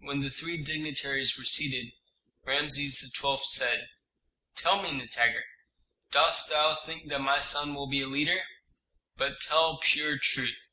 [0.00, 1.94] When the three dignitaries were seated,
[2.44, 3.38] Rameses XII.
[3.44, 3.88] said,
[4.56, 5.44] "Tell me, Nitager,
[6.10, 8.44] dost thou think that my son will be a leader?
[9.16, 10.68] But tell pure truth."